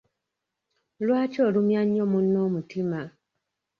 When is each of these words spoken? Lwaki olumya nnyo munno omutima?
Lwaki 1.05 1.39
olumya 1.47 1.81
nnyo 1.85 2.05
munno 2.11 2.37
omutima? 2.47 3.01